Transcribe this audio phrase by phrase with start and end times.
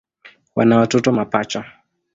[0.55, 1.65] Wana watoto mapacha.